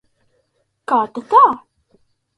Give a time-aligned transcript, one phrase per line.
[0.93, 1.45] Kā tad tā?